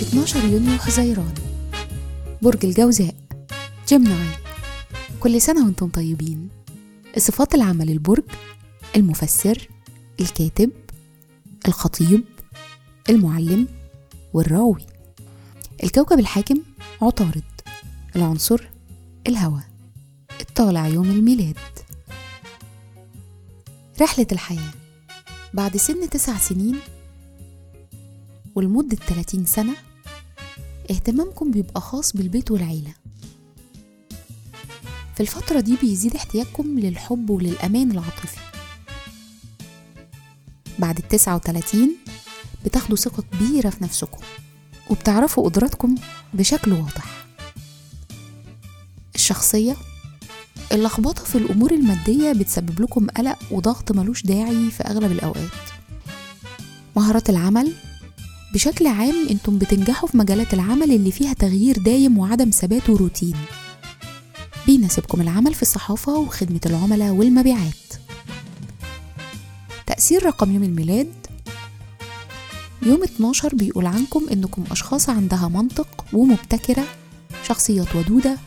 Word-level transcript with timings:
12 0.00 0.44
يونيو 0.44 0.78
حزيران 0.78 1.34
برج 2.42 2.64
الجوزاء. 2.66 3.14
جيمناي. 3.88 4.28
كل 5.20 5.40
سنة 5.40 5.64
وأنتم 5.64 5.88
طيبين. 5.88 6.48
صفات 7.18 7.54
العمل 7.54 7.90
البرج 7.90 8.24
المفسر 8.96 9.68
الكاتب 10.20 10.70
الخطيب 11.68 12.24
المعلم 13.10 13.68
والراوي. 14.32 14.86
الكوكب 15.84 16.18
الحاكم 16.18 16.62
عطارد. 17.02 17.42
العنصر 18.16 18.68
الهواء. 19.26 19.64
الطالع 20.40 20.86
يوم 20.86 21.10
الميلاد. 21.10 21.58
رحلة 24.00 24.26
الحياة 24.32 24.72
بعد 25.54 25.76
سن 25.76 26.10
تسع 26.10 26.38
سنين 26.38 26.76
ولمدة 28.54 28.96
30 28.96 29.44
سنة 29.46 29.74
اهتمامكم 30.90 31.50
بيبقى 31.50 31.80
خاص 31.80 32.12
بالبيت 32.16 32.50
والعيلة. 32.50 32.94
في 35.14 35.20
الفترة 35.20 35.60
دي 35.60 35.76
بيزيد 35.82 36.14
احتياجكم 36.14 36.78
للحب 36.78 37.30
وللأمان 37.30 37.90
العاطفي. 37.90 38.38
بعد 40.78 40.98
التسعة 40.98 41.34
وتلاتين 41.34 41.96
بتاخدوا 42.64 42.96
ثقة 42.96 43.22
كبيرة 43.32 43.70
في 43.70 43.84
نفسكم 43.84 44.18
وبتعرفوا 44.90 45.44
قدراتكم 45.48 45.94
بشكل 46.34 46.72
واضح. 46.72 47.24
الشخصية 49.14 49.76
اللخبطة 50.72 51.24
في 51.24 51.38
الأمور 51.38 51.72
المادية 51.74 52.32
بتسبب 52.32 52.80
لكم 52.80 53.06
قلق 53.06 53.38
وضغط 53.50 53.92
ملوش 53.92 54.22
داعي 54.22 54.70
في 54.70 54.82
أغلب 54.82 55.12
الأوقات. 55.12 55.50
مهارات 56.96 57.30
العمل 57.30 57.72
بشكل 58.54 58.86
عام 58.86 59.28
أنتم 59.30 59.58
بتنجحوا 59.58 60.08
في 60.08 60.16
مجالات 60.16 60.54
العمل 60.54 60.92
اللي 60.92 61.12
فيها 61.12 61.32
تغيير 61.32 61.78
دايم 61.78 62.18
وعدم 62.18 62.50
ثبات 62.50 62.90
وروتين. 62.90 63.36
بيناسبكم 64.66 65.20
العمل 65.20 65.54
في 65.54 65.62
الصحافة 65.62 66.18
وخدمة 66.18 66.60
العملاء 66.66 67.10
والمبيعات. 67.10 67.94
تأثير 69.86 70.26
رقم 70.26 70.52
يوم 70.54 70.62
الميلاد. 70.62 71.12
يوم 72.82 73.02
12 73.02 73.54
بيقول 73.54 73.86
عنكم 73.86 74.26
إنكم 74.32 74.64
أشخاص 74.70 75.08
عندها 75.08 75.48
منطق 75.48 76.04
ومبتكرة 76.12 76.84
شخصيات 77.48 77.96
ودودة 77.96 78.38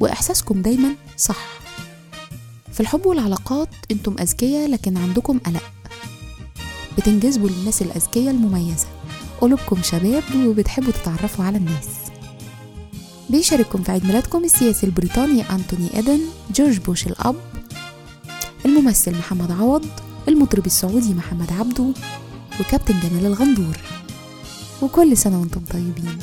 وإحساسكم 0.00 0.62
دايما 0.62 0.94
صح. 1.16 1.60
في 2.72 2.80
الحب 2.80 3.06
والعلاقات 3.06 3.68
إنتم 3.90 4.16
أذكياء 4.20 4.68
لكن 4.68 4.96
عندكم 4.96 5.38
قلق. 5.38 5.72
بتنجذبوا 6.98 7.48
للناس 7.48 7.82
الأذكياء 7.82 8.30
المميزة. 8.30 8.86
قلوبكم 9.40 9.82
شباب 9.82 10.22
وبتحبوا 10.46 10.92
تتعرفوا 10.92 11.44
على 11.44 11.58
الناس. 11.58 11.88
بيشارككم 13.30 13.82
في 13.82 13.92
عيد 13.92 14.04
ميلادكم 14.04 14.44
السياسي 14.44 14.86
البريطاني 14.86 15.50
أنتوني 15.50 15.96
إيدن 15.96 16.20
جورج 16.54 16.78
بوش 16.78 17.06
الأب 17.06 17.36
الممثل 18.66 19.18
محمد 19.18 19.52
عوض 19.52 19.86
المطرب 20.28 20.66
السعودي 20.66 21.14
محمد 21.14 21.52
عبده 21.52 21.86
وكابتن 22.60 23.00
جمال 23.00 23.26
الغندور. 23.26 23.78
وكل 24.82 25.16
سنة 25.16 25.40
وأنتم 25.40 25.60
طيبين. 25.70 26.18